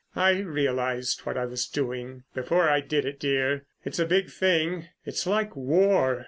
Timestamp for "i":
0.15-0.39, 1.37-1.45, 2.67-2.81